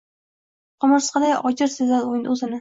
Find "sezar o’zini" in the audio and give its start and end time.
1.83-2.59